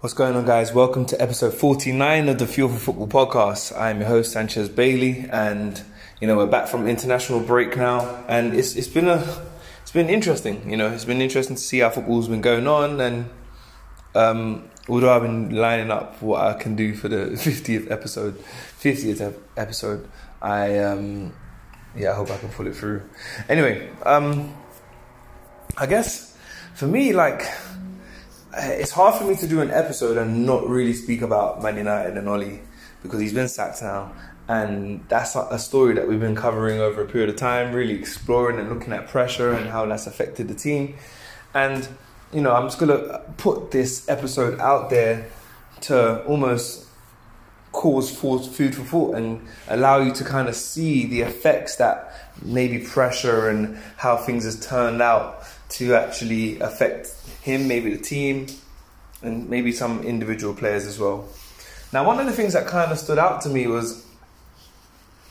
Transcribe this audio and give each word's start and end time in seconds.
What's 0.00 0.12
going 0.12 0.36
on, 0.36 0.44
guys? 0.44 0.74
Welcome 0.74 1.06
to 1.06 1.22
episode 1.22 1.54
49 1.54 2.28
of 2.28 2.38
the 2.38 2.46
Fuel 2.46 2.68
for 2.68 2.76
Football 2.76 3.08
podcast. 3.08 3.74
I'm 3.80 4.00
your 4.00 4.08
host, 4.08 4.30
Sanchez 4.30 4.68
Bailey, 4.68 5.24
and 5.30 5.82
you 6.20 6.26
know 6.26 6.36
we're 6.36 6.44
back 6.44 6.68
from 6.68 6.86
international 6.86 7.40
break 7.40 7.78
now, 7.78 8.22
and 8.28 8.52
it's 8.52 8.76
it's 8.76 8.88
been 8.88 9.08
a 9.08 9.24
it's 9.80 9.92
been 9.92 10.10
interesting. 10.10 10.68
You 10.70 10.76
know, 10.76 10.88
it's 10.90 11.06
been 11.06 11.22
interesting 11.22 11.56
to 11.56 11.62
see 11.62 11.78
how 11.78 11.88
football's 11.88 12.28
been 12.28 12.42
going 12.42 12.66
on, 12.66 13.00
and 13.00 13.30
um, 14.14 14.68
although 14.86 15.16
I've 15.16 15.22
been 15.22 15.56
lining 15.56 15.90
up 15.90 16.20
what 16.20 16.42
I 16.42 16.52
can 16.52 16.76
do 16.76 16.94
for 16.94 17.08
the 17.08 17.16
50th 17.30 17.90
episode, 17.90 18.38
50th 18.78 19.34
episode, 19.56 20.06
I 20.42 20.78
um, 20.78 21.32
yeah, 21.96 22.10
I 22.10 22.16
hope 22.16 22.30
I 22.30 22.36
can 22.36 22.50
pull 22.50 22.66
it 22.66 22.76
through. 22.76 23.00
Anyway, 23.48 23.88
um, 24.04 24.54
I 25.78 25.86
guess 25.86 26.36
for 26.74 26.86
me, 26.86 27.14
like 27.14 27.40
Uh, 28.56 28.70
it's 28.72 28.90
hard 28.90 29.14
for 29.14 29.24
me 29.24 29.36
to 29.36 29.46
do 29.46 29.60
an 29.60 29.70
episode 29.70 30.16
and 30.16 30.46
not 30.46 30.66
really 30.66 30.94
speak 30.94 31.20
about 31.20 31.62
Man 31.62 31.76
United 31.76 32.16
and 32.16 32.26
Ollie 32.26 32.60
because 33.02 33.20
he's 33.20 33.34
been 33.34 33.48
sacked 33.48 33.82
now. 33.82 34.12
And 34.48 35.04
that's 35.08 35.36
a 35.36 35.58
story 35.58 35.92
that 35.94 36.08
we've 36.08 36.20
been 36.20 36.36
covering 36.36 36.80
over 36.80 37.02
a 37.02 37.06
period 37.06 37.28
of 37.28 37.36
time, 37.36 37.74
really 37.74 37.94
exploring 37.94 38.58
and 38.58 38.70
looking 38.70 38.94
at 38.94 39.08
pressure 39.08 39.52
and 39.52 39.68
how 39.68 39.84
that's 39.84 40.06
affected 40.06 40.48
the 40.48 40.54
team. 40.54 40.96
And, 41.52 41.86
you 42.32 42.40
know, 42.40 42.52
I'm 42.52 42.66
just 42.66 42.78
going 42.78 42.96
to 42.96 43.20
put 43.36 43.72
this 43.72 44.08
episode 44.08 44.58
out 44.60 44.88
there 44.88 45.26
to 45.82 46.24
almost 46.24 46.86
cause 47.72 48.10
food 48.10 48.74
for 48.74 48.82
thought 48.84 49.16
and 49.16 49.46
allow 49.68 49.98
you 49.98 50.14
to 50.14 50.24
kind 50.24 50.48
of 50.48 50.54
see 50.54 51.04
the 51.04 51.20
effects 51.20 51.76
that 51.76 52.30
maybe 52.42 52.78
pressure 52.78 53.50
and 53.50 53.76
how 53.98 54.16
things 54.16 54.44
has 54.44 54.58
turned 54.64 55.02
out 55.02 55.44
to 55.68 55.94
actually 55.94 56.58
affect 56.60 57.12
him, 57.42 57.68
maybe 57.68 57.94
the 57.94 58.02
team, 58.02 58.46
and 59.22 59.48
maybe 59.48 59.72
some 59.72 60.02
individual 60.02 60.54
players 60.54 60.86
as 60.86 60.98
well. 60.98 61.28
Now, 61.92 62.04
one 62.04 62.18
of 62.18 62.26
the 62.26 62.32
things 62.32 62.52
that 62.52 62.66
kind 62.66 62.90
of 62.92 62.98
stood 62.98 63.18
out 63.18 63.42
to 63.42 63.48
me 63.48 63.66
was, 63.66 64.04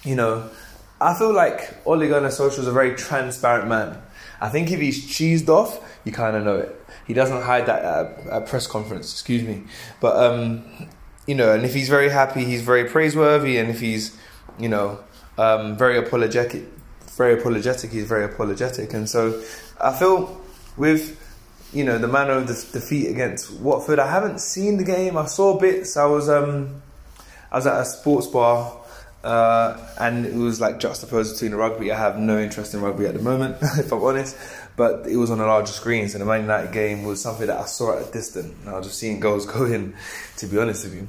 you 0.04 0.16
know, 0.16 0.50
I 1.00 1.14
feel 1.14 1.34
like 1.34 1.76
Ole 1.86 2.08
Gunnar 2.08 2.30
Solskjaer 2.30 2.60
is 2.60 2.68
a 2.68 2.72
very 2.72 2.96
transparent 2.96 3.68
man. 3.68 4.02
I 4.40 4.50
think 4.50 4.72
if 4.72 4.80
he's 4.80 5.06
cheesed 5.06 5.50
off, 5.50 5.80
you 6.06 6.12
kind 6.12 6.36
of 6.36 6.44
know 6.44 6.58
it. 6.58 6.86
He 7.06 7.14
doesn't 7.14 7.42
hide 7.42 7.66
that 7.68 7.84
at 7.84 8.28
a 8.32 8.42
press 8.42 8.68
conference, 8.68 9.12
excuse 9.12 9.44
me. 9.44 9.64
But, 10.00 10.16
um, 10.16 10.64
you 11.28 11.36
know, 11.36 11.54
and 11.54 11.66
if 11.66 11.74
he's 11.74 11.90
very 11.90 12.10
happy, 12.10 12.44
he's 12.44 12.62
very 12.62 12.86
praiseworthy. 12.86 13.58
And 13.58 13.70
if 13.70 13.80
he's, 13.80 14.18
you 14.58 14.70
know, 14.70 15.00
um, 15.38 15.78
very 15.78 15.98
apologetic, 15.98 16.64
very 17.16 17.40
apologetic, 17.40 17.92
he's 17.92 18.08
very 18.08 18.26
apologetic. 18.26 18.94
And 18.94 19.10
so 19.10 19.42
I 19.80 19.94
feel 19.94 20.42
with 20.78 21.22
you 21.74 21.84
know 21.84 21.98
the 21.98 22.08
manner 22.08 22.34
of 22.34 22.48
the 22.48 22.54
defeat 22.54 23.08
against 23.08 23.52
Watford, 23.52 24.00
I 24.00 24.10
haven't 24.10 24.40
seen 24.40 24.78
the 24.78 24.84
game. 24.84 25.18
I 25.18 25.26
saw 25.26 25.60
bits. 25.60 25.98
I 25.98 26.06
was 26.06 26.30
um 26.30 26.82
I 27.52 27.58
was 27.58 27.68
at 27.68 27.80
a 27.80 27.86
sports 27.86 28.28
bar. 28.28 28.82
Uh, 29.24 29.76
and 30.00 30.24
it 30.28 30.36
was 30.36 30.62
like 30.62 30.80
juxtaposed 30.80 31.34
between 31.34 31.50
the 31.50 31.58
rugby. 31.58 31.92
I 31.92 31.98
have 31.98 32.20
no 32.20 32.38
interest 32.38 32.76
in 32.76 32.82
rugby 32.82 33.08
at 33.08 33.16
the 33.16 33.24
moment, 33.24 33.58
if 33.62 33.92
I'm 33.92 34.04
honest. 34.04 34.38
But 34.76 35.08
it 35.08 35.18
was 35.18 35.32
on 35.32 35.40
a 35.40 35.48
larger 35.48 35.74
screen, 35.74 36.08
so 36.10 36.20
the 36.20 36.26
Man 36.26 36.42
United 36.42 36.72
game 36.72 37.06
was 37.06 37.22
something 37.22 37.48
that 37.48 37.60
I 37.60 37.66
saw 37.66 37.98
at 37.98 38.08
a 38.08 38.12
distance. 38.12 38.54
And 38.62 38.70
I 38.70 38.78
was 38.78 38.86
just 38.86 39.00
seeing 39.00 39.20
goals 39.20 39.46
go 39.52 39.66
in, 39.66 39.96
to 40.38 40.46
be 40.46 40.60
honest 40.60 40.84
with 40.84 40.94
you. 40.94 41.08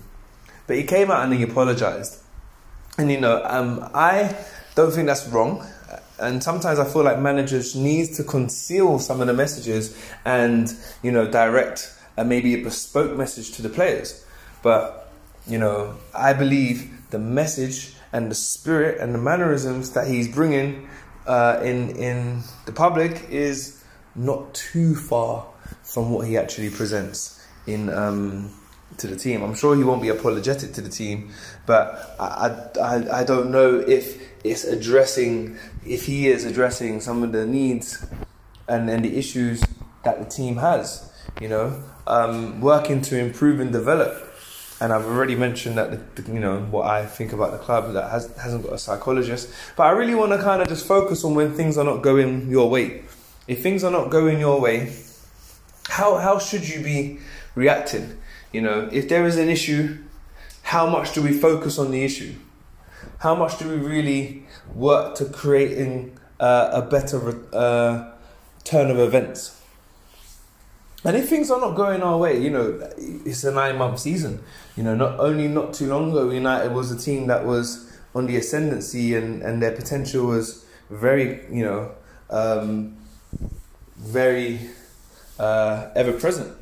But 0.67 0.77
he 0.77 0.85
came 0.85 1.11
out 1.11 1.25
and 1.25 1.35
he 1.35 1.43
apologised. 1.43 2.23
And 2.97 3.13
you 3.13 3.21
know, 3.21 3.43
um, 3.45 3.87
I 3.93 4.35
don't 4.75 4.93
think 4.93 5.09
that's 5.09 5.27
wrong 5.29 5.67
and 6.19 6.43
sometimes 6.43 6.79
I 6.79 6.85
feel 6.85 7.03
like 7.03 7.19
managers 7.19 7.75
need 7.75 8.15
to 8.15 8.25
conceal 8.25 8.99
some 8.99 9.21
of 9.21 9.27
the 9.27 9.35
messages 9.35 9.97
and 10.25 10.73
you 11.03 11.11
know 11.13 11.31
direct 11.31 11.93
a 12.17 12.25
maybe 12.25 12.55
a 12.55 12.63
bespoke 12.63 13.17
message 13.17 13.53
to 13.53 13.63
the 13.63 13.69
players. 13.69 14.25
But 14.63 15.13
you 15.47 15.59
know, 15.59 15.97
I 16.15 16.33
believe 16.33 17.11
the 17.11 17.19
message 17.19 17.95
and 18.13 18.31
the 18.31 18.35
spirit 18.35 19.01
and 19.01 19.15
the 19.15 19.19
mannerisms 19.19 19.93
that 19.93 20.09
he's 20.09 20.29
bringing 20.29 20.89
uh, 21.27 21.61
in 21.63 21.91
in 21.97 22.43
the 22.65 22.73
public 22.73 23.29
is 23.31 23.83
not 24.15 24.55
too 24.55 24.95
far 24.95 25.47
from 25.83 26.11
what 26.11 26.27
he 26.27 26.37
actually 26.39 26.71
presents 26.71 27.45
in 27.67 27.91
um, 27.91 28.51
to 28.97 29.07
the 29.07 29.17
team. 29.17 29.43
I'm 29.43 29.55
sure 29.55 29.77
he 29.77 29.85
won't 29.85 30.03
be 30.03 30.09
apologetic 30.09 30.73
to 30.75 30.81
the 30.81 30.89
team, 30.89 31.31
but 31.67 32.17
I, 32.19 32.71
I, 32.81 33.21
I 33.21 33.25
don't 33.25 33.51
know 33.51 33.79
if 33.79 34.36
it's 34.51 34.65
addressing, 34.65 35.57
if 35.87 36.07
he 36.07 36.29
is 36.29 36.45
addressing 36.45 37.01
some 37.01 37.23
of 37.23 37.33
the 37.33 37.47
needs 37.47 38.07
and, 38.69 38.89
and 38.89 39.05
the 39.05 39.17
issues 39.17 39.63
that 40.05 40.19
the 40.19 40.25
team 40.25 40.57
has, 40.57 41.13
you 41.41 41.49
know, 41.49 41.83
um, 42.07 42.61
working 42.61 43.01
to 43.03 43.19
improve 43.19 43.61
and 43.61 43.73
develop. 43.73 44.23
And 44.81 44.93
I've 44.93 45.07
already 45.07 45.35
mentioned 45.35 45.79
that, 45.79 46.17
the, 46.17 46.33
you 46.33 46.39
know, 46.39 46.61
what 46.71 46.87
I 46.87 47.07
think 47.07 47.33
about 47.33 47.53
the 47.53 47.59
club 47.59 47.95
that 47.95 48.11
has, 48.11 48.35
hasn't 48.37 48.65
got 48.65 48.75
a 48.75 48.79
psychologist. 48.79 49.51
But 49.75 49.85
I 49.85 49.91
really 49.91 50.15
want 50.15 50.33
to 50.33 50.39
kind 50.39 50.61
of 50.61 50.69
just 50.69 50.87
focus 50.87 51.25
on 51.25 51.35
when 51.35 51.55
things 51.55 51.79
are 51.79 51.85
not 51.85 52.03
going 52.03 52.51
your 52.51 52.69
way. 52.69 53.03
If 53.49 53.63
things 53.63 53.85
are 53.85 53.91
not 53.91 54.11
going 54.11 54.39
your 54.39 54.61
way, 54.61 54.93
how, 55.89 56.17
how 56.17 56.39
should 56.39 56.69
you 56.69 56.83
be 56.83 57.21
reacting? 57.55 58.19
You 58.53 58.61
know, 58.61 58.89
if 58.93 59.09
there 59.09 59.27
is 59.27 59.39
an 59.39 59.49
issue, 59.49 59.99
how 60.63 60.87
much 60.87 61.15
do 61.15 61.23
we 61.23 61.33
focus 61.33 61.79
on 61.79 61.91
the 61.91 62.05
issue? 62.05 62.35
How 63.19 63.35
much 63.35 63.59
do 63.59 63.69
we 63.69 63.77
really 63.77 64.45
work 64.75 65.15
to 65.17 65.25
creating 65.27 66.19
uh, 66.39 66.71
a 66.73 66.83
better 66.83 67.41
uh, 67.53 68.13
turn 68.65 68.91
of 68.91 68.99
events? 68.99 69.61
And 71.05 71.17
if 71.17 71.29
things 71.29 71.51
are 71.51 71.61
not 71.61 71.77
going 71.77 72.03
our 72.03 72.19
way, 72.19 72.41
you 72.41 72.51
know, 72.51 72.81
it's 72.97 73.45
a 73.45 73.53
nine 73.53 73.77
month 73.77 74.01
season. 74.01 74.43
You 74.77 74.83
know, 74.83 74.95
not 74.95 75.21
only 75.21 75.47
not 75.49 75.73
too 75.73 75.87
long 75.89 76.11
ago, 76.11 76.31
United 76.31 76.73
was 76.73 76.91
a 76.91 76.99
team 76.99 77.29
that 77.29 77.45
was 77.45 77.93
on 78.15 78.27
the 78.27 78.37
ascendancy 78.37 79.15
and, 79.15 79.43
and 79.43 79.63
their 79.63 79.73
potential 79.73 80.27
was 80.27 80.67
very, 80.91 81.45
you 81.51 81.65
know, 81.65 81.93
um, 82.31 82.97
very 83.97 84.61
uh, 85.39 85.89
ever 85.95 86.13
present 86.13 86.57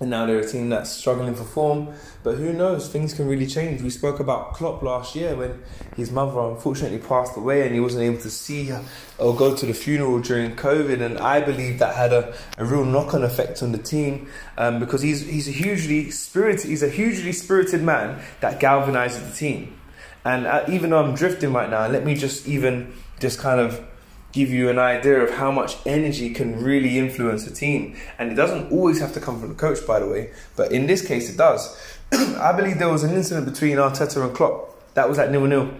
and 0.00 0.10
now 0.10 0.26
they're 0.26 0.38
a 0.38 0.46
team 0.46 0.68
that's 0.68 0.90
struggling 0.90 1.34
for 1.34 1.44
form. 1.44 1.88
But 2.22 2.36
who 2.36 2.52
knows? 2.52 2.88
Things 2.88 3.14
can 3.14 3.26
really 3.26 3.46
change. 3.46 3.82
We 3.82 3.90
spoke 3.90 4.20
about 4.20 4.54
Klopp 4.54 4.82
last 4.82 5.16
year 5.16 5.34
when 5.34 5.60
his 5.96 6.12
mother 6.12 6.38
unfortunately 6.40 6.98
passed 6.98 7.36
away 7.36 7.62
and 7.66 7.74
he 7.74 7.80
wasn't 7.80 8.04
able 8.04 8.18
to 8.18 8.30
see 8.30 8.66
her 8.66 8.84
or 9.18 9.34
go 9.34 9.56
to 9.56 9.66
the 9.66 9.74
funeral 9.74 10.20
during 10.20 10.54
COVID. 10.54 11.00
And 11.00 11.18
I 11.18 11.40
believe 11.40 11.80
that 11.80 11.96
had 11.96 12.12
a, 12.12 12.32
a 12.58 12.64
real 12.64 12.84
knock 12.84 13.14
on 13.14 13.24
effect 13.24 13.62
on 13.62 13.72
the 13.72 13.78
team 13.78 14.28
um, 14.56 14.78
because 14.78 15.02
he's 15.02 15.26
he's 15.26 15.48
a 15.48 15.52
hugely 15.52 16.10
spirited 16.10 16.66
he's 16.66 16.82
a 16.82 16.88
hugely 16.88 17.32
spirited 17.32 17.82
man 17.82 18.22
that 18.40 18.60
galvanizes 18.60 19.28
the 19.28 19.34
team. 19.34 19.78
And 20.24 20.46
uh, 20.46 20.64
even 20.68 20.90
though 20.90 21.02
I'm 21.02 21.14
drifting 21.14 21.52
right 21.52 21.70
now, 21.70 21.88
let 21.88 22.04
me 22.04 22.14
just 22.14 22.46
even 22.46 22.92
just 23.18 23.38
kind 23.38 23.60
of 23.60 23.84
give 24.32 24.50
you 24.50 24.68
an 24.68 24.78
idea 24.78 25.20
of 25.20 25.30
how 25.30 25.50
much 25.50 25.76
energy 25.86 26.32
can 26.34 26.62
really 26.62 26.98
influence 26.98 27.46
a 27.46 27.54
team. 27.54 27.96
And 28.18 28.30
it 28.30 28.34
doesn't 28.34 28.70
always 28.70 29.00
have 29.00 29.12
to 29.14 29.20
come 29.20 29.40
from 29.40 29.48
the 29.48 29.54
coach, 29.54 29.86
by 29.86 30.00
the 30.00 30.06
way, 30.06 30.32
but 30.56 30.70
in 30.72 30.86
this 30.86 31.06
case 31.06 31.30
it 31.30 31.36
does. 31.36 31.80
I 32.12 32.52
believe 32.52 32.78
there 32.78 32.90
was 32.90 33.04
an 33.04 33.14
incident 33.14 33.46
between 33.46 33.76
Arteta 33.76 34.24
and 34.24 34.34
Klopp 34.34 34.94
that 34.94 35.08
was 35.08 35.18
at 35.18 35.30
nil 35.30 35.46
nil 35.46 35.70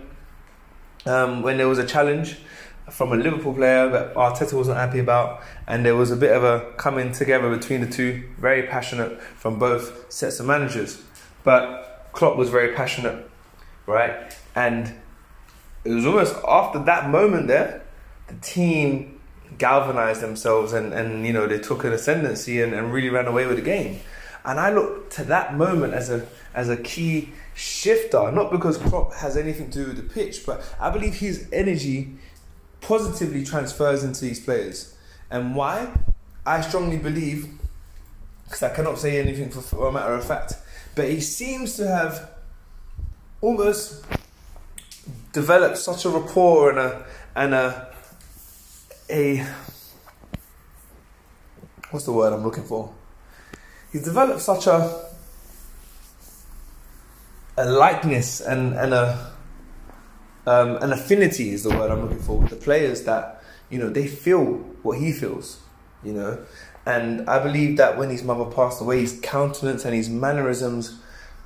um, 1.07 1.43
when 1.43 1.57
there 1.57 1.69
was 1.69 1.79
a 1.79 1.87
challenge 1.87 2.39
from 2.91 3.13
a 3.13 3.17
Liverpool 3.17 3.53
player 3.53 3.89
that 3.91 4.15
Arteta 4.15 4.55
wasn't 4.55 4.79
happy 4.79 4.99
about, 4.99 5.43
and 5.67 5.85
there 5.85 5.95
was 5.95 6.11
a 6.11 6.17
bit 6.17 6.33
of 6.33 6.43
a 6.43 6.73
coming 6.77 7.13
together 7.13 7.55
between 7.55 7.83
the 7.83 7.87
two, 7.87 8.25
very 8.39 8.63
passionate 8.63 9.21
from 9.21 9.59
both 9.59 10.11
sets 10.11 10.41
of 10.41 10.47
managers. 10.47 11.03
But 11.45 12.09
Klopp 12.13 12.37
was 12.37 12.49
very 12.49 12.75
passionate, 12.75 13.29
right? 13.87 14.35
And 14.55 14.95
it 15.85 15.91
was 15.91 16.07
almost 16.07 16.37
after 16.47 16.79
that 16.85 17.11
moment 17.11 17.49
there 17.49 17.83
the 18.29 18.35
team 18.37 19.21
galvanized 19.57 20.21
themselves 20.21 20.73
and, 20.73 20.93
and 20.93 21.27
you 21.27 21.33
know 21.33 21.47
they 21.47 21.59
took 21.59 21.85
an 21.85 21.93
ascendancy 21.93 22.61
and, 22.61 22.75
and 22.75 22.93
really 22.93 23.09
ran 23.09 23.27
away 23.27 23.47
with 23.47 23.57
the 23.57 23.63
game. 23.63 24.01
And 24.45 24.61
I 24.61 24.73
look 24.73 25.11
to 25.11 25.25
that 25.25 25.57
moment 25.57 25.95
as 25.95 26.11
a 26.11 26.27
as 26.55 26.69
a 26.69 26.77
key 26.77 27.31
shifter, 27.55 28.31
not 28.31 28.51
because 28.51 28.79
Klopp 28.79 29.15
has 29.15 29.37
anything 29.37 29.71
to 29.71 29.81
do 29.81 29.87
with 29.89 29.97
the 29.97 30.15
pitch, 30.15 30.47
but 30.47 30.63
I 30.81 30.91
believe 30.91 31.15
his 31.15 31.49
energy 31.53 32.15
positively 32.81 33.45
transfers 33.45 34.05
into 34.05 34.23
these 34.23 34.41
players. 34.41 34.95
And 35.31 35.55
why? 35.55 35.93
I 36.47 36.61
strongly 36.63 36.97
believe, 36.97 37.49
because 38.45 38.63
I 38.63 38.71
cannot 38.71 38.99
say 38.99 39.21
anything 39.21 39.51
for, 39.51 39.61
for 39.61 39.89
a 39.89 39.93
matter 39.93 40.15
of 40.15 40.25
fact, 40.25 40.55
but 40.95 41.11
he 41.11 41.21
seems 41.21 41.77
to 41.77 41.87
have 41.87 42.31
almost 43.41 44.05
developed 45.33 45.79
such 45.79 46.05
a 46.05 46.11
rapport 46.11 46.71
and 46.71 46.79
a 46.79 47.07
and 47.37 47.55
a 47.55 47.95
a 49.11 49.47
what's 51.91 52.05
the 52.05 52.13
word 52.13 52.33
I'm 52.33 52.45
looking 52.45 52.65
for? 52.65 52.93
He's 53.93 54.05
developed 54.05 54.41
such 54.41 54.67
a 54.67 55.07
a 57.57 57.65
likeness 57.69 58.41
and 58.41 58.75
and 58.75 58.95
a 58.95 59.33
um, 60.47 60.77
an 60.77 60.93
affinity 60.93 61.51
is 61.51 61.63
the 61.63 61.71
word 61.71 61.91
I'm 61.91 62.03
looking 62.03 62.21
for 62.21 62.39
with 62.39 62.51
the 62.51 62.57
players 62.57 63.03
that 63.05 63.43
you 63.71 63.79
know 63.79 63.91
they 63.91 64.07
feel 64.07 64.45
what 64.83 64.99
he 64.99 65.13
feels, 65.13 65.61
you 66.03 66.13
know, 66.13 66.39
And 66.89 67.29
I 67.29 67.39
believe 67.39 67.77
that 67.77 67.99
when 67.99 68.09
his 68.09 68.23
mother 68.23 68.47
passed 68.47 68.81
away, 68.81 69.01
his 69.01 69.21
countenance 69.23 69.85
and 69.85 69.95
his 69.95 70.09
mannerisms 70.09 70.99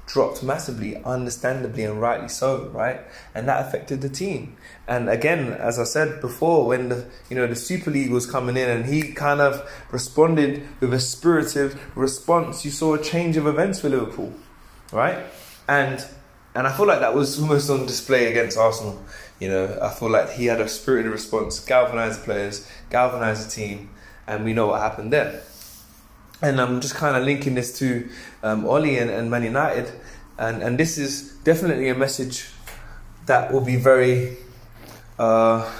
dropped 0.06 0.42
massively, 0.42 1.02
understandably 1.04 1.84
and 1.84 2.00
rightly 2.00 2.28
so, 2.28 2.68
right? 2.72 3.00
And 3.34 3.48
that 3.48 3.66
affected 3.66 4.00
the 4.00 4.08
team. 4.08 4.56
And 4.86 5.08
again, 5.08 5.52
as 5.52 5.78
I 5.78 5.84
said 5.84 6.20
before, 6.20 6.66
when 6.66 6.88
the 6.88 7.06
you 7.30 7.36
know 7.36 7.46
the 7.46 7.56
Super 7.56 7.90
League 7.90 8.10
was 8.10 8.30
coming 8.30 8.56
in 8.56 8.68
and 8.68 8.86
he 8.86 9.12
kind 9.12 9.40
of 9.40 9.68
responded 9.90 10.66
with 10.80 10.92
a 10.92 11.00
spirited 11.00 11.78
response, 11.94 12.64
you 12.64 12.70
saw 12.70 12.94
a 12.94 13.02
change 13.02 13.36
of 13.36 13.46
events 13.46 13.80
for 13.80 13.88
Liverpool, 13.88 14.32
right? 14.92 15.24
And 15.68 16.04
and 16.54 16.66
I 16.66 16.76
feel 16.76 16.86
like 16.86 17.00
that 17.00 17.14
was 17.14 17.40
almost 17.40 17.70
on 17.70 17.86
display 17.86 18.30
against 18.30 18.58
Arsenal. 18.58 19.02
You 19.38 19.48
know, 19.48 19.78
I 19.80 19.90
feel 19.90 20.10
like 20.10 20.30
he 20.30 20.46
had 20.46 20.60
a 20.60 20.68
spirited 20.68 21.10
response, 21.10 21.58
galvanised 21.60 22.22
players, 22.22 22.68
galvanised 22.90 23.46
the 23.46 23.50
team, 23.50 23.90
and 24.26 24.44
we 24.44 24.52
know 24.52 24.68
what 24.68 24.80
happened 24.80 25.12
there. 25.12 25.42
And 26.42 26.60
I'm 26.60 26.80
just 26.80 26.96
kind 26.96 27.16
of 27.16 27.24
linking 27.24 27.54
this 27.54 27.78
to 27.78 28.08
um, 28.42 28.66
Ollie 28.66 28.98
and, 28.98 29.08
and 29.08 29.30
Man 29.30 29.44
United, 29.44 29.92
and 30.38 30.62
and 30.62 30.76
this 30.76 30.98
is 30.98 31.32
definitely 31.44 31.88
a 31.88 31.94
message 31.94 32.48
that 33.26 33.52
will 33.52 33.60
be 33.60 33.76
very 33.76 34.36
uh, 35.18 35.70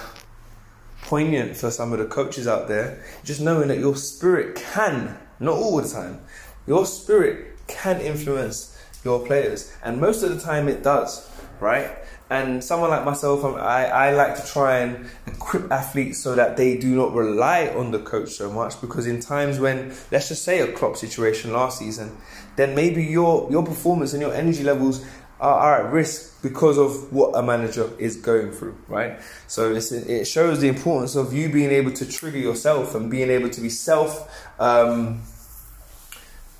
poignant 1.01 1.57
for 1.57 1.69
some 1.69 1.91
of 1.91 1.99
the 1.99 2.05
coaches 2.05 2.47
out 2.47 2.69
there. 2.69 3.03
Just 3.25 3.41
knowing 3.41 3.67
that 3.67 3.79
your 3.79 3.97
spirit 3.97 4.55
can, 4.55 5.17
not 5.39 5.57
all 5.57 5.81
the 5.81 5.89
time, 5.89 6.21
your 6.65 6.85
spirit 6.85 7.57
can 7.67 7.99
influence 7.99 8.79
your 9.03 9.25
players, 9.25 9.75
and 9.83 9.99
most 9.99 10.23
of 10.23 10.33
the 10.33 10.39
time 10.39 10.69
it 10.69 10.81
does, 10.81 11.29
right? 11.59 11.97
And 12.33 12.63
someone 12.63 12.89
like 12.89 13.05
myself, 13.05 13.45
I, 13.45 13.85
I 13.85 14.11
like 14.13 14.43
to 14.43 14.51
try 14.51 14.79
and 14.79 15.07
equip 15.27 15.71
athletes 15.71 16.17
so 16.17 16.33
that 16.33 16.57
they 16.57 16.75
do 16.79 16.95
not 16.95 17.13
rely 17.13 17.67
on 17.67 17.91
the 17.91 17.99
coach 17.99 18.31
so 18.31 18.51
much. 18.51 18.81
Because 18.81 19.05
in 19.05 19.19
times 19.19 19.59
when, 19.59 19.93
let's 20.11 20.29
just 20.29 20.43
say, 20.43 20.59
a 20.61 20.71
Klopp 20.71 20.97
situation 20.97 21.53
last 21.53 21.77
season, 21.77 22.17
then 22.55 22.73
maybe 22.73 23.03
your 23.03 23.47
your 23.51 23.63
performance 23.63 24.13
and 24.13 24.21
your 24.23 24.33
energy 24.33 24.63
levels 24.63 25.05
are, 25.39 25.59
are 25.59 25.85
at 25.85 25.93
risk 25.93 26.41
because 26.41 26.79
of 26.79 27.13
what 27.13 27.37
a 27.37 27.43
manager 27.43 27.87
is 27.99 28.15
going 28.17 28.51
through, 28.51 28.77
right? 28.87 29.19
So 29.45 29.75
it 29.75 30.25
shows 30.25 30.59
the 30.59 30.69
importance 30.69 31.15
of 31.15 31.33
you 31.33 31.49
being 31.49 31.69
able 31.69 31.91
to 31.91 32.11
trigger 32.11 32.39
yourself 32.39 32.95
and 32.95 33.11
being 33.11 33.29
able 33.29 33.51
to 33.51 33.61
be 33.61 33.69
self. 33.69 34.27
Um, 34.59 35.21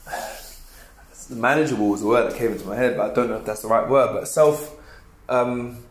manageable 1.32 1.90
was 1.90 2.02
the 2.02 2.08
word 2.08 2.32
that 2.32 2.38
came 2.38 2.52
into 2.52 2.68
my 2.68 2.76
head, 2.76 2.96
but 2.96 3.10
I 3.10 3.14
don't 3.16 3.30
know 3.30 3.38
if 3.38 3.46
that's 3.46 3.64
the 3.64 3.70
right 3.70 3.90
word. 3.90 4.14
But 4.14 4.28
self 4.28 4.82
um, 5.30 5.84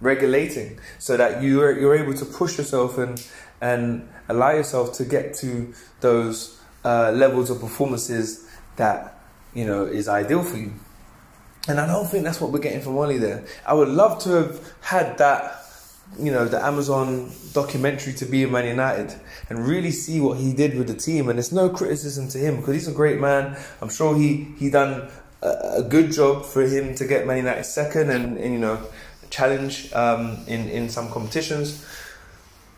regulating, 0.00 0.78
so 0.98 1.16
that 1.16 1.42
you 1.42 1.62
are, 1.62 1.78
you're 1.78 1.94
able 1.94 2.14
to 2.14 2.24
push 2.24 2.58
yourself 2.58 2.98
and 2.98 3.24
and 3.60 4.08
allow 4.28 4.50
yourself 4.50 4.92
to 4.94 5.04
get 5.04 5.34
to 5.34 5.72
those 6.00 6.60
uh, 6.84 7.12
levels 7.12 7.50
of 7.50 7.60
performances 7.60 8.48
that 8.76 9.20
you 9.54 9.64
know 9.64 9.84
is 9.84 10.08
ideal 10.08 10.42
for 10.42 10.56
you. 10.56 10.72
And 11.68 11.78
I 11.78 11.86
don't 11.86 12.06
think 12.06 12.24
that's 12.24 12.40
what 12.40 12.50
we're 12.50 12.58
getting 12.58 12.80
from 12.80 12.98
Ollie 12.98 13.18
there. 13.18 13.44
I 13.64 13.74
would 13.74 13.88
love 13.88 14.18
to 14.24 14.30
have 14.30 14.74
had 14.80 15.18
that 15.18 15.62
you 16.18 16.30
know, 16.30 16.46
the 16.46 16.62
Amazon 16.62 17.30
documentary 17.52 18.12
to 18.14 18.26
be 18.26 18.42
in 18.42 18.52
Man 18.52 18.66
United 18.66 19.18
and 19.48 19.66
really 19.66 19.90
see 19.90 20.20
what 20.20 20.38
he 20.38 20.52
did 20.52 20.76
with 20.76 20.88
the 20.88 20.94
team. 20.94 21.28
And 21.28 21.38
there's 21.38 21.52
no 21.52 21.70
criticism 21.70 22.28
to 22.28 22.38
him 22.38 22.56
because 22.56 22.74
he's 22.74 22.88
a 22.88 22.92
great 22.92 23.18
man. 23.18 23.56
I'm 23.80 23.88
sure 23.88 24.16
he 24.16 24.48
he 24.58 24.70
done 24.70 25.10
a, 25.42 25.82
good 25.82 26.12
job 26.12 26.44
for 26.44 26.62
him 26.62 26.94
to 26.96 27.06
get 27.06 27.26
Man 27.26 27.38
United 27.38 27.64
second 27.64 28.10
and, 28.10 28.36
and 28.36 28.52
you 28.52 28.60
know 28.60 28.80
challenge 29.30 29.92
um, 29.92 30.38
in 30.46 30.68
in 30.68 30.88
some 30.88 31.10
competitions. 31.10 31.84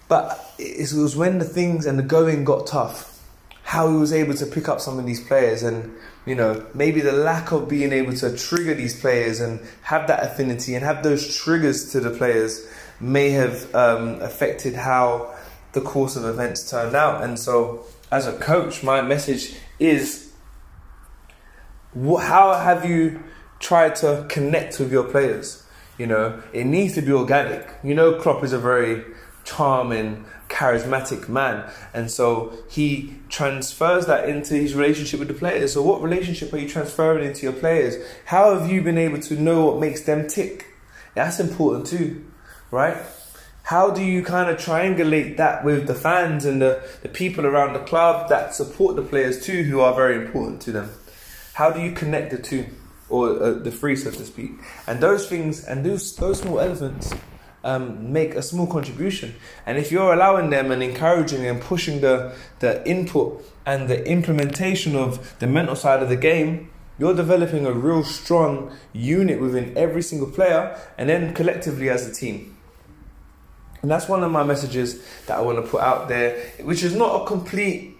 But 0.08 0.52
it 0.58 0.92
was 0.92 1.16
when 1.16 1.38
the 1.38 1.44
things 1.44 1.86
and 1.86 1.98
the 1.98 2.02
going 2.02 2.44
got 2.44 2.66
tough, 2.66 3.20
how 3.62 3.90
he 3.90 3.96
was 3.96 4.12
able 4.12 4.34
to 4.34 4.46
pick 4.46 4.68
up 4.68 4.80
some 4.80 4.98
of 4.98 5.06
these 5.06 5.26
players 5.26 5.62
and 5.62 5.92
you 6.26 6.34
know 6.34 6.64
maybe 6.74 7.00
the 7.00 7.12
lack 7.12 7.52
of 7.52 7.68
being 7.68 7.92
able 7.92 8.12
to 8.14 8.36
trigger 8.36 8.74
these 8.74 8.98
players 8.98 9.40
and 9.40 9.60
have 9.82 10.06
that 10.06 10.22
affinity 10.22 10.74
and 10.74 10.84
have 10.84 11.02
those 11.02 11.36
triggers 11.36 11.92
to 11.92 12.00
the 12.00 12.10
players 12.10 12.66
may 13.00 13.30
have 13.30 13.74
um, 13.74 14.20
affected 14.22 14.74
how 14.74 15.34
the 15.72 15.80
course 15.80 16.16
of 16.16 16.24
events 16.24 16.70
turned 16.70 16.94
out. 16.94 17.22
And 17.22 17.38
so, 17.38 17.84
as 18.10 18.26
a 18.26 18.38
coach, 18.38 18.82
my 18.82 19.02
message 19.02 19.54
is 19.78 20.32
how 21.94 22.54
have 22.54 22.84
you 22.84 23.22
tried 23.60 23.96
to 23.96 24.26
connect 24.28 24.78
with 24.78 24.92
your 24.92 25.04
players? 25.04 25.64
You 25.98 26.06
know, 26.06 26.42
it 26.52 26.64
needs 26.64 26.94
to 26.94 27.02
be 27.02 27.12
organic. 27.12 27.68
You 27.82 27.94
know, 27.94 28.14
Klopp 28.20 28.42
is 28.42 28.52
a 28.52 28.58
very 28.58 29.04
charming, 29.44 30.24
charismatic 30.48 31.28
man, 31.28 31.70
and 31.92 32.10
so 32.10 32.52
he 32.68 33.16
transfers 33.28 34.06
that 34.06 34.28
into 34.28 34.54
his 34.54 34.74
relationship 34.74 35.20
with 35.20 35.28
the 35.28 35.34
players. 35.34 35.72
So, 35.74 35.82
what 35.82 36.02
relationship 36.02 36.52
are 36.52 36.58
you 36.58 36.68
transferring 36.68 37.24
into 37.24 37.42
your 37.42 37.52
players? 37.52 38.02
How 38.24 38.58
have 38.58 38.70
you 38.70 38.82
been 38.82 38.98
able 38.98 39.20
to 39.20 39.40
know 39.40 39.66
what 39.66 39.80
makes 39.80 40.02
them 40.02 40.26
tick? 40.26 40.66
That's 41.14 41.38
important 41.38 41.86
too 41.86 42.24
right? 42.74 42.96
How 43.62 43.90
do 43.90 44.02
you 44.02 44.22
kind 44.22 44.50
of 44.50 44.58
triangulate 44.58 45.38
that 45.38 45.64
with 45.64 45.86
the 45.86 45.94
fans 45.94 46.44
and 46.44 46.60
the, 46.60 46.86
the 47.02 47.08
people 47.08 47.46
around 47.46 47.72
the 47.72 47.78
club 47.78 48.28
that 48.28 48.54
support 48.54 48.96
the 48.96 49.02
players 49.02 49.42
too, 49.46 49.62
who 49.62 49.80
are 49.80 49.94
very 49.94 50.16
important 50.16 50.60
to 50.62 50.72
them? 50.72 50.90
How 51.54 51.70
do 51.70 51.80
you 51.80 51.92
connect 51.92 52.30
the 52.32 52.38
two, 52.38 52.66
or 53.08 53.42
uh, 53.42 53.52
the 53.52 53.70
three, 53.70 53.96
so 53.96 54.10
to 54.10 54.24
speak? 54.24 54.52
And 54.86 55.00
those 55.00 55.28
things 55.28 55.64
and 55.64 55.84
those 55.84 56.16
those 56.16 56.40
small 56.40 56.60
elements 56.60 57.14
um, 57.62 58.12
make 58.12 58.34
a 58.34 58.42
small 58.42 58.66
contribution. 58.66 59.34
And 59.64 59.78
if 59.78 59.90
you're 59.90 60.12
allowing 60.12 60.50
them 60.50 60.70
and 60.70 60.82
encouraging 60.82 61.46
and 61.46 61.60
pushing 61.60 62.00
the 62.00 62.34
the 62.58 62.86
input 62.88 63.44
and 63.64 63.88
the 63.88 64.04
implementation 64.06 64.96
of 64.96 65.38
the 65.38 65.46
mental 65.46 65.76
side 65.76 66.02
of 66.02 66.08
the 66.08 66.16
game, 66.16 66.70
you're 66.98 67.14
developing 67.14 67.66
a 67.66 67.72
real 67.72 68.04
strong 68.04 68.76
unit 68.92 69.40
within 69.40 69.76
every 69.76 70.02
single 70.02 70.30
player, 70.30 70.78
and 70.98 71.08
then 71.08 71.34
collectively 71.34 71.88
as 71.88 72.06
a 72.06 72.12
team. 72.12 72.56
And 73.82 73.90
that's 73.90 74.08
one 74.08 74.24
of 74.24 74.30
my 74.30 74.42
messages 74.42 75.04
that 75.26 75.38
I 75.38 75.40
want 75.42 75.62
to 75.62 75.70
put 75.70 75.82
out 75.82 76.08
there, 76.08 76.36
which 76.62 76.82
is 76.82 76.96
not 76.96 77.22
a 77.22 77.26
complete 77.26 77.96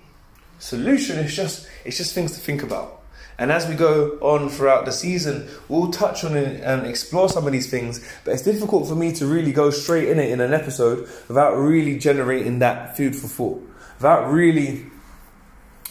solution, 0.58 1.18
it's 1.18 1.34
just 1.34 1.68
it's 1.84 1.98
just 1.98 2.14
things 2.14 2.32
to 2.32 2.40
think 2.40 2.62
about. 2.62 2.93
And 3.38 3.50
as 3.50 3.66
we 3.66 3.74
go 3.74 4.18
on 4.20 4.48
throughout 4.48 4.84
the 4.84 4.92
season, 4.92 5.48
we'll 5.68 5.90
touch 5.90 6.24
on 6.24 6.36
and 6.36 6.86
explore 6.86 7.28
some 7.28 7.46
of 7.46 7.52
these 7.52 7.68
things. 7.68 8.06
But 8.24 8.34
it's 8.34 8.42
difficult 8.42 8.88
for 8.88 8.94
me 8.94 9.12
to 9.14 9.26
really 9.26 9.52
go 9.52 9.70
straight 9.70 10.08
in 10.08 10.18
it 10.18 10.30
in 10.30 10.40
an 10.40 10.54
episode 10.54 11.08
without 11.28 11.54
really 11.56 11.98
generating 11.98 12.60
that 12.60 12.96
food 12.96 13.16
for 13.16 13.26
thought, 13.26 13.68
without 13.96 14.30
really 14.30 14.86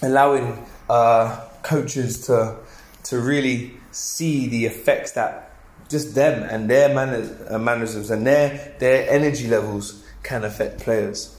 allowing 0.01 0.65
uh, 0.89 1.41
coaches 1.63 2.25
to 2.27 2.57
to 3.03 3.19
really 3.19 3.73
see 3.91 4.47
the 4.47 4.65
effects 4.65 5.11
that 5.11 5.51
just 5.89 6.15
them 6.15 6.43
and 6.43 6.69
their 6.69 6.93
manners, 6.93 7.29
uh, 7.51 7.59
mannerisms 7.59 8.09
and 8.09 8.25
their 8.25 8.73
their 8.79 9.09
energy 9.09 9.47
levels 9.47 10.03
can 10.23 10.43
affect 10.43 10.79
players. 10.79 11.37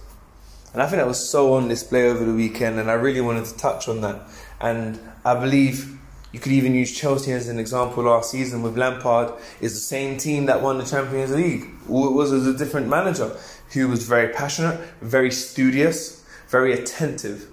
And 0.74 0.82
I 0.82 0.86
think 0.86 0.98
that 0.98 1.06
was 1.06 1.30
so 1.30 1.54
on 1.54 1.68
display 1.68 2.10
over 2.10 2.24
the 2.24 2.34
weekend, 2.34 2.80
and 2.80 2.90
I 2.90 2.94
really 2.94 3.20
wanted 3.20 3.44
to 3.46 3.56
touch 3.56 3.88
on 3.88 4.00
that. 4.00 4.20
And 4.60 4.98
I 5.24 5.38
believe 5.38 5.96
you 6.32 6.40
could 6.40 6.50
even 6.50 6.74
use 6.74 6.92
Chelsea 6.92 7.30
as 7.30 7.48
an 7.48 7.60
example 7.60 8.02
last 8.02 8.32
season 8.32 8.60
with 8.62 8.76
Lampard. 8.76 9.32
Is 9.60 9.74
the 9.74 9.80
same 9.80 10.18
team 10.18 10.46
that 10.46 10.60
won 10.60 10.78
the 10.78 10.84
Champions 10.84 11.32
League. 11.32 11.70
All 11.88 12.08
it 12.08 12.12
was 12.12 12.32
was 12.32 12.46
a 12.48 12.58
different 12.58 12.88
manager 12.88 13.36
who 13.72 13.86
was 13.86 14.04
very 14.04 14.34
passionate, 14.34 14.80
very 15.00 15.30
studious, 15.30 16.26
very 16.48 16.72
attentive, 16.72 17.46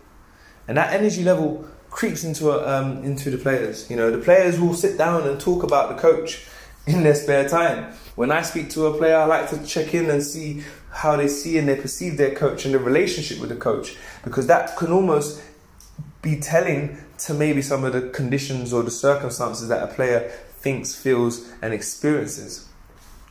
and 0.67 0.75
that 0.77 0.91
energy 0.91 1.23
level 1.23 1.67
creeps 1.91 2.23
into 2.23 2.49
a, 2.49 2.67
um, 2.67 3.03
into 3.03 3.29
the 3.29 3.37
players. 3.37 3.87
You 3.87 3.97
know, 3.97 4.09
the 4.09 4.17
players 4.17 4.59
will 4.59 4.73
sit 4.73 4.97
down 4.97 5.27
and 5.27 5.39
talk 5.39 5.61
about 5.61 5.95
the 5.95 6.01
coach 6.01 6.43
in 6.87 7.03
their 7.03 7.15
spare 7.15 7.47
time. 7.47 7.93
When 8.15 8.31
I 8.31 8.41
speak 8.41 8.71
to 8.71 8.87
a 8.87 8.97
player, 8.97 9.17
I 9.17 9.25
like 9.25 9.49
to 9.51 9.63
check 9.65 9.93
in 9.93 10.09
and 10.09 10.23
see 10.23 10.63
how 10.91 11.15
they 11.15 11.27
see 11.27 11.57
and 11.57 11.67
they 11.67 11.75
perceive 11.75 12.17
their 12.17 12.35
coach 12.35 12.65
and 12.65 12.73
the 12.73 12.79
relationship 12.79 13.39
with 13.39 13.49
the 13.49 13.55
coach 13.55 13.95
because 14.23 14.47
that 14.47 14.75
can 14.77 14.91
almost 14.91 15.41
be 16.21 16.39
telling 16.39 16.97
to 17.17 17.33
maybe 17.33 17.61
some 17.61 17.83
of 17.83 17.93
the 17.93 18.09
conditions 18.09 18.73
or 18.73 18.83
the 18.83 18.91
circumstances 18.91 19.67
that 19.69 19.83
a 19.83 19.87
player 19.87 20.29
thinks, 20.59 20.95
feels, 20.95 21.51
and 21.61 21.73
experiences. 21.73 22.67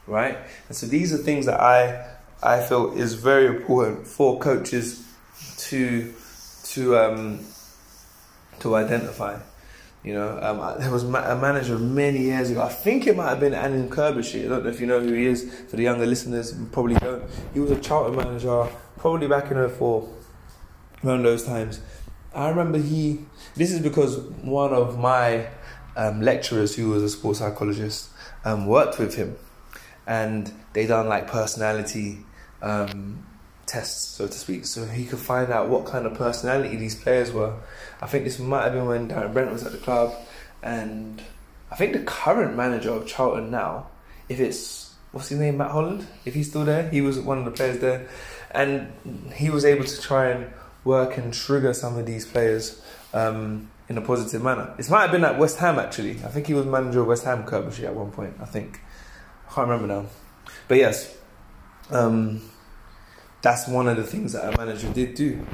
Right? 0.06 0.38
And 0.68 0.76
so 0.76 0.86
these 0.86 1.12
are 1.12 1.18
things 1.18 1.46
that 1.46 1.60
I 1.60 2.06
I 2.42 2.60
feel 2.62 2.92
is 2.92 3.14
very 3.14 3.46
important 3.46 4.06
for 4.06 4.38
coaches 4.38 5.06
to 5.58 6.12
to 6.64 6.96
um, 6.96 7.40
to 8.60 8.74
identify. 8.74 9.38
You 10.02 10.14
know, 10.14 10.38
um, 10.40 10.80
there 10.80 10.90
was 10.90 11.04
a 11.04 11.08
manager 11.08 11.78
many 11.78 12.20
years 12.20 12.50
ago. 12.50 12.62
I 12.62 12.70
think 12.70 13.06
it 13.06 13.16
might 13.16 13.28
have 13.28 13.40
been 13.40 13.52
Alan 13.52 13.90
Curbishley. 13.90 14.46
I 14.46 14.48
don't 14.48 14.64
know 14.64 14.70
if 14.70 14.80
you 14.80 14.86
know 14.86 15.00
who 15.00 15.12
he 15.12 15.26
is. 15.26 15.52
For 15.68 15.76
the 15.76 15.82
younger 15.82 16.06
listeners, 16.06 16.54
probably 16.72 16.94
don't. 16.94 17.22
He 17.52 17.60
was 17.60 17.70
a 17.70 17.78
Charlton 17.78 18.16
manager, 18.16 18.66
probably 18.96 19.28
back 19.28 19.50
in 19.50 19.68
04, 19.68 20.08
around 21.04 21.22
those 21.22 21.44
times. 21.44 21.80
I 22.34 22.48
remember 22.48 22.78
he. 22.78 23.20
This 23.56 23.72
is 23.72 23.80
because 23.80 24.18
one 24.18 24.72
of 24.72 24.98
my 24.98 25.48
um, 25.96 26.22
lecturers, 26.22 26.74
who 26.74 26.88
was 26.90 27.02
a 27.02 27.08
sports 27.10 27.40
psychologist, 27.40 28.08
um, 28.46 28.66
worked 28.66 28.98
with 28.98 29.16
him, 29.16 29.36
and 30.06 30.50
they 30.72 30.86
done 30.86 31.08
like 31.08 31.26
personality 31.26 32.20
um, 32.62 33.26
tests, 33.70 34.16
so 34.16 34.26
to 34.26 34.32
speak, 34.32 34.66
so 34.66 34.84
he 34.84 35.06
could 35.06 35.18
find 35.18 35.52
out 35.52 35.68
what 35.68 35.86
kind 35.86 36.04
of 36.04 36.14
personality 36.14 36.76
these 36.76 36.94
players 36.94 37.32
were. 37.32 37.54
I 38.00 38.06
think 38.06 38.24
this 38.24 38.38
might 38.38 38.64
have 38.64 38.72
been 38.72 38.86
when 38.86 39.08
Darren 39.08 39.32
Bent 39.32 39.52
was 39.52 39.64
at 39.64 39.72
the 39.72 39.78
club, 39.78 40.12
and 40.62 41.22
I 41.70 41.76
think 41.76 41.92
the 41.92 42.00
current 42.00 42.56
manager 42.56 42.90
of 42.90 43.06
Charlton 43.06 43.50
now, 43.50 43.86
if 44.28 44.40
it's 44.40 44.94
what's 45.12 45.28
his 45.28 45.38
name, 45.38 45.56
Matt 45.58 45.70
Holland, 45.70 46.06
if 46.24 46.34
he's 46.34 46.48
still 46.50 46.64
there, 46.64 46.88
he 46.88 47.00
was 47.00 47.18
one 47.20 47.38
of 47.38 47.44
the 47.44 47.50
players 47.52 47.78
there, 47.78 48.08
and 48.50 48.92
he 49.34 49.50
was 49.50 49.64
able 49.64 49.84
to 49.84 50.00
try 50.00 50.30
and 50.30 50.52
work 50.84 51.16
and 51.16 51.32
trigger 51.32 51.72
some 51.72 51.96
of 51.96 52.06
these 52.06 52.26
players 52.26 52.82
um, 53.14 53.70
in 53.88 53.96
a 53.96 54.00
positive 54.00 54.42
manner. 54.42 54.74
It 54.78 54.90
might 54.90 55.02
have 55.02 55.12
been 55.12 55.24
at 55.24 55.38
West 55.38 55.58
Ham 55.58 55.78
actually. 55.78 56.12
I 56.24 56.28
think 56.28 56.46
he 56.46 56.54
was 56.54 56.66
manager 56.66 57.02
of 57.02 57.06
West 57.06 57.24
Ham 57.24 57.44
Kirkby 57.44 57.86
at 57.86 57.94
one 57.94 58.10
point. 58.10 58.34
I 58.40 58.46
think 58.46 58.80
I 59.48 59.54
can't 59.54 59.68
remember 59.68 59.94
now, 59.94 60.06
but 60.66 60.78
yes, 60.78 61.16
um, 61.90 62.42
that's 63.42 63.68
one 63.68 63.88
of 63.88 63.96
the 63.96 64.04
things 64.04 64.32
that 64.32 64.44
our 64.44 64.64
manager 64.64 64.92
did 64.92 65.14
do. 65.14 65.46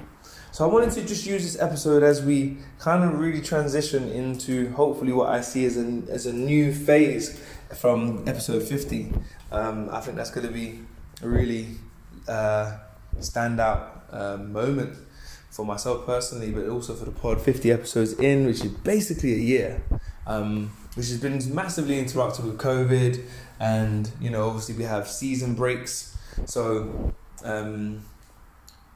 So 0.53 0.65
I 0.65 0.73
wanted 0.73 0.93
to 0.93 1.05
just 1.05 1.27
use 1.27 1.43
this 1.43 1.61
episode 1.61 2.03
as 2.03 2.23
we 2.23 2.57
kind 2.79 3.05
of 3.05 3.21
really 3.21 3.43
transition 3.43 4.09
into 4.09 4.71
hopefully 4.71 5.13
what 5.13 5.29
I 5.29 5.43
see 5.43 5.67
as 5.67 5.77
a 5.77 6.03
as 6.09 6.25
a 6.25 6.33
new 6.33 6.73
phase 6.73 7.39
from 7.75 8.27
episode 8.27 8.63
50. 8.63 9.13
Um, 9.53 9.91
I 9.91 10.01
think 10.01 10.17
that's 10.17 10.31
going 10.31 10.47
to 10.47 10.53
be 10.53 10.81
a 11.23 11.29
really 11.29 11.77
uh, 12.27 12.79
standout 13.19 13.89
uh, 14.11 14.37
moment 14.39 14.97
for 15.51 15.65
myself 15.65 16.07
personally, 16.07 16.51
but 16.51 16.69
also 16.69 16.95
for 16.95 17.05
the 17.05 17.11
pod. 17.11 17.41
50 17.41 17.71
episodes 17.71 18.13
in, 18.15 18.47
which 18.47 18.65
is 18.65 18.71
basically 18.71 19.35
a 19.35 19.39
year, 19.39 19.83
um, 20.27 20.71
which 20.95 21.09
has 21.09 21.19
been 21.19 21.39
massively 21.55 21.99
interrupted 21.99 22.45
with 22.45 22.59
COVID, 22.59 23.23
and 23.61 24.11
you 24.21 24.31
know, 24.31 24.47
obviously 24.49 24.75
we 24.75 24.85
have 24.85 25.09
season 25.09 25.55
breaks. 25.55 26.17
So, 26.45 27.15
um, 27.45 28.03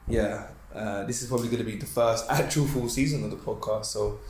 yeah, 0.08 0.48
uh, 0.74 1.04
this 1.04 1.22
is 1.22 1.28
probably 1.28 1.48
going 1.48 1.58
to 1.58 1.64
be 1.64 1.76
the 1.76 1.86
first 1.86 2.26
actual 2.30 2.66
full 2.66 2.88
season 2.88 3.24
of 3.24 3.30
the 3.30 3.36
podcast. 3.36 3.86
So, 3.86 4.20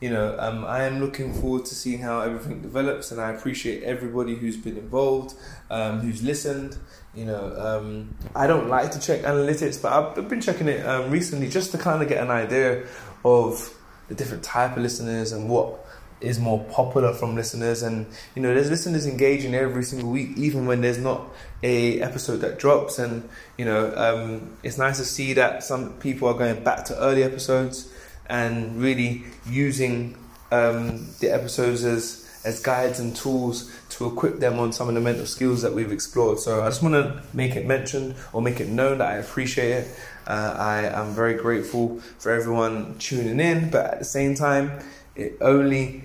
you 0.00 0.10
know, 0.10 0.36
um, 0.38 0.64
I 0.64 0.84
am 0.84 1.00
looking 1.00 1.32
forward 1.34 1.66
to 1.66 1.74
seeing 1.74 2.00
how 2.00 2.20
everything 2.20 2.62
develops, 2.62 3.10
and 3.10 3.20
I 3.20 3.32
appreciate 3.32 3.82
everybody 3.82 4.34
who's 4.34 4.56
been 4.56 4.76
involved, 4.76 5.34
um, 5.70 6.00
who's 6.00 6.22
listened. 6.22 6.78
You 7.14 7.26
know, 7.26 7.54
um, 7.58 8.14
I 8.34 8.46
don't 8.46 8.68
like 8.68 8.92
to 8.92 9.00
check 9.00 9.22
analytics, 9.22 9.82
but 9.82 9.92
I've 9.92 10.28
been 10.28 10.40
checking 10.40 10.68
it 10.68 10.86
um, 10.86 11.10
recently 11.10 11.48
just 11.48 11.72
to 11.72 11.78
kind 11.78 12.02
of 12.02 12.08
get 12.08 12.22
an 12.22 12.30
idea 12.30 12.86
of 13.24 13.76
the 14.08 14.14
different 14.14 14.42
type 14.42 14.76
of 14.76 14.82
listeners 14.82 15.32
and 15.32 15.48
what 15.48 15.84
is 16.20 16.38
more 16.38 16.62
popular 16.64 17.14
from 17.14 17.34
listeners 17.34 17.82
and 17.82 18.06
you 18.34 18.42
know 18.42 18.52
there's 18.54 18.70
listeners 18.70 19.06
engaging 19.06 19.54
every 19.54 19.82
single 19.82 20.10
week 20.10 20.36
even 20.36 20.66
when 20.66 20.80
there's 20.80 20.98
not 20.98 21.22
a 21.62 22.00
episode 22.00 22.38
that 22.38 22.58
drops 22.58 22.98
and 22.98 23.28
you 23.56 23.64
know 23.64 23.92
um, 23.96 24.56
it's 24.62 24.78
nice 24.78 24.98
to 24.98 25.04
see 25.04 25.32
that 25.32 25.62
some 25.62 25.92
people 25.94 26.28
are 26.28 26.34
going 26.34 26.62
back 26.62 26.84
to 26.84 26.96
early 26.98 27.22
episodes 27.22 27.92
and 28.28 28.80
really 28.80 29.24
using 29.46 30.16
um, 30.52 31.06
the 31.20 31.30
episodes 31.30 31.84
as 31.84 32.26
as 32.44 32.60
guides 32.60 33.00
and 33.00 33.14
tools 33.14 33.70
to 33.90 34.06
equip 34.06 34.38
them 34.38 34.58
on 34.58 34.72
some 34.72 34.88
of 34.88 34.94
the 34.94 35.00
mental 35.00 35.26
skills 35.26 35.60
that 35.62 35.74
we've 35.74 35.92
explored. 35.92 36.38
So 36.38 36.62
I 36.62 36.68
just 36.68 36.82
want 36.82 36.94
to 36.94 37.22
make 37.34 37.54
it 37.54 37.66
mentioned 37.66 38.14
or 38.32 38.40
make 38.40 38.60
it 38.60 38.68
known 38.68 38.98
that 38.98 39.08
I 39.08 39.16
appreciate 39.16 39.72
it. 39.72 39.98
Uh, 40.26 40.54
I 40.56 41.00
am 41.00 41.12
very 41.12 41.34
grateful 41.34 42.00
for 42.18 42.32
everyone 42.32 42.96
tuning 42.98 43.40
in, 43.40 43.70
but 43.70 43.84
at 43.86 43.98
the 43.98 44.04
same 44.06 44.34
time, 44.34 44.80
it 45.16 45.36
only 45.40 46.04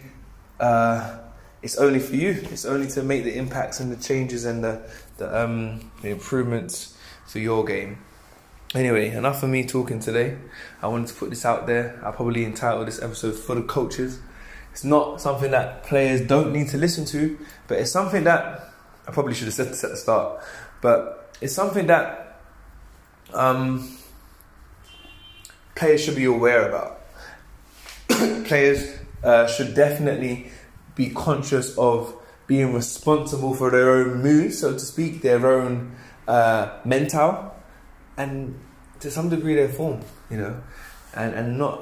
uh, 0.59 1.19
it's 1.62 1.77
only 1.77 2.00
for 2.00 2.15
you. 2.15 2.31
It's 2.51 2.65
only 2.65 2.88
to 2.91 3.03
make 3.03 3.24
the 3.24 3.35
impacts 3.35 3.79
and 3.79 3.91
the 3.91 4.01
changes 4.01 4.45
and 4.45 4.63
the 4.63 4.81
the, 5.17 5.43
um, 5.43 5.91
the 6.01 6.09
improvements 6.09 6.97
for 7.27 7.39
your 7.39 7.63
game. 7.63 7.97
Anyway, 8.74 9.09
enough 9.09 9.41
of 9.41 9.50
me 9.50 9.65
talking 9.65 10.00
today. 10.00 10.38
I 10.81 10.88
wanted 10.88 11.07
to 11.07 11.13
put 11.13 11.29
this 11.29 11.45
out 11.45 11.65
there. 11.65 12.00
I 12.03 12.12
probably 12.12 12.43
entitled 12.43 12.88
this 12.88 13.01
episode 13.01 13.35
for 13.35 13.55
the 13.55 13.62
coaches. 13.63 14.19
It's 14.71 14.83
not 14.83 15.21
something 15.21 15.51
that 15.51 15.83
players 15.83 16.19
don't 16.27 16.51
need 16.51 16.67
to 16.69 16.77
listen 16.77 17.05
to, 17.05 17.38
but 17.67 17.79
it's 17.79 17.91
something 17.91 18.25
that 18.25 18.69
I 19.07 19.12
probably 19.12 19.33
should 19.33 19.45
have 19.45 19.53
said 19.53 19.69
this 19.69 19.83
at 19.83 19.91
the 19.91 19.97
start, 19.97 20.43
but 20.81 21.33
it's 21.39 21.53
something 21.53 21.88
that 21.88 22.41
um, 23.33 23.97
players 25.75 26.03
should 26.03 26.15
be 26.15 26.25
aware 26.25 26.67
about. 26.67 27.01
players 28.45 29.00
uh, 29.25 29.48
should 29.48 29.74
definitely 29.74 30.51
be 30.96 31.10
conscious 31.10 31.77
of 31.77 32.13
being 32.48 32.74
responsible 32.74 33.53
for 33.53 33.72
their 33.72 33.89
own 33.89 34.22
mood, 34.22 34.53
so 34.53 34.74
to 34.74 34.79
speak, 34.79 35.22
their 35.22 35.46
own 35.51 35.96
uh, 36.27 36.77
mental 36.86 37.51
and 38.17 38.60
to 39.00 39.12
some 39.12 39.29
degree 39.29 39.55
their 39.55 39.70
form, 39.70 40.01
you 40.29 40.38
know, 40.38 40.62
and, 41.15 41.34
and 41.34 41.58
not 41.58 41.82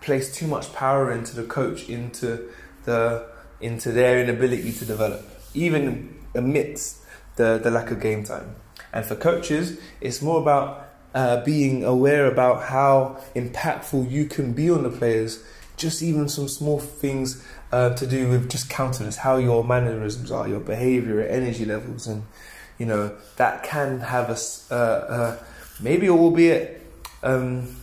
place 0.00 0.34
too 0.34 0.46
much 0.46 0.72
power 0.72 1.12
into 1.12 1.34
the 1.36 1.44
coach, 1.44 1.88
into 1.88 2.48
the 2.84 3.28
into 3.60 3.92
their 3.92 4.22
inability 4.22 4.72
to 4.72 4.84
develop, 4.84 5.22
even 5.52 6.18
amidst 6.34 7.04
the, 7.36 7.60
the 7.62 7.70
lack 7.70 7.90
of 7.90 8.00
game 8.00 8.24
time. 8.24 8.56
And 8.92 9.04
for 9.04 9.14
coaches, 9.14 9.78
it's 10.00 10.22
more 10.22 10.40
about 10.40 10.88
uh, 11.14 11.44
being 11.44 11.84
aware 11.84 12.26
about 12.26 12.64
how 12.64 13.20
impactful 13.34 14.10
you 14.10 14.24
can 14.26 14.52
be 14.52 14.70
on 14.70 14.82
the 14.82 14.90
players. 14.90 15.44
Just 15.80 16.02
even 16.02 16.28
some 16.28 16.46
small 16.46 16.78
things 16.78 17.42
uh, 17.72 17.94
to 17.94 18.06
do 18.06 18.28
with 18.28 18.50
just 18.50 18.68
countenance, 18.68 19.16
how 19.16 19.38
your 19.38 19.64
mannerisms 19.64 20.30
are, 20.30 20.46
your 20.46 20.60
behavior, 20.60 21.22
energy 21.22 21.64
levels, 21.64 22.06
and 22.06 22.22
you 22.80 22.86
know 22.86 23.16
that 23.36 23.62
can 23.62 24.00
have 24.00 24.30
a 24.30 24.74
uh, 24.74 24.74
uh, 24.74 25.36
maybe 25.80 26.08
albeit 26.08 26.82
um, 27.22 27.76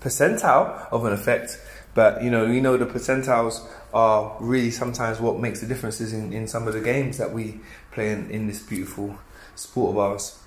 percentile 0.00 0.88
of 0.90 1.04
an 1.04 1.12
effect 1.12 1.60
but 1.94 2.22
you 2.22 2.30
know 2.30 2.44
you 2.46 2.60
know 2.60 2.76
the 2.76 2.84
percentiles 2.84 3.66
are 3.94 4.36
really 4.40 4.70
sometimes 4.70 5.20
what 5.20 5.38
makes 5.38 5.60
the 5.60 5.66
differences 5.66 6.12
in, 6.12 6.32
in 6.32 6.46
some 6.46 6.66
of 6.66 6.74
the 6.74 6.80
games 6.80 7.18
that 7.18 7.32
we 7.32 7.60
play 7.92 8.12
in, 8.12 8.30
in 8.30 8.46
this 8.46 8.60
beautiful 8.62 9.18
sport 9.56 9.90
of 9.90 9.98
ours. 9.98 10.38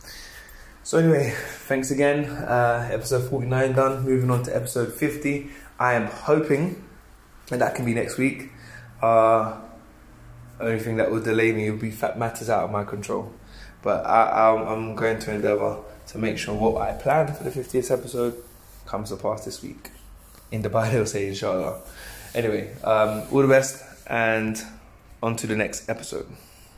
So 0.83 0.97
anyway 0.97 1.33
thanks 1.35 1.91
again. 1.91 2.25
Uh, 2.25 2.89
episode 2.91 3.29
49 3.29 3.73
done. 3.73 4.03
Moving 4.03 4.31
on 4.31 4.43
to 4.43 4.55
episode 4.55 4.93
50 4.93 5.49
i 5.79 5.93
am 5.93 6.05
hoping 6.05 6.83
and 7.51 7.61
that 7.61 7.75
can 7.75 7.85
be 7.85 7.93
next 7.93 8.17
week 8.17 8.49
uh, 9.01 9.57
only 10.59 10.79
thing 10.79 10.97
that 10.97 11.11
will 11.11 11.21
delay 11.21 11.51
me 11.51 11.69
will 11.69 11.77
be 11.77 11.93
matters 12.15 12.49
out 12.49 12.63
of 12.63 12.71
my 12.71 12.83
control 12.83 13.33
but 13.83 14.05
I, 14.05 14.55
am 14.71 14.95
going 14.95 15.19
to 15.19 15.33
endeavour 15.33 15.77
to 16.07 16.17
make 16.17 16.37
sure 16.37 16.55
what 16.55 16.81
I 16.81 16.93
planned 16.93 17.35
for 17.35 17.43
the 17.43 17.51
50th 17.51 17.91
episode 17.91 18.41
comes 18.85 19.09
to 19.09 19.17
pass 19.17 19.43
this 19.45 19.61
week. 19.61 19.91
In 20.51 20.61
the 20.61 20.69
Bible, 20.69 21.05
say 21.05 21.27
inshallah. 21.27 21.81
Anyway, 22.33 22.73
um, 22.83 23.23
all 23.31 23.41
the 23.41 23.47
best 23.47 23.83
and 24.07 24.61
on 25.21 25.35
to 25.35 25.47
the 25.47 25.55
next 25.55 25.89
episode. 25.89 26.27